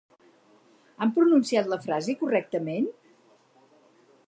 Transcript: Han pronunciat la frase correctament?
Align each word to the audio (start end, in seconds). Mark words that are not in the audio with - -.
Han 1.05 1.11
pronunciat 1.17 1.69
la 1.73 1.79
frase 1.85 2.17
correctament? 2.23 2.91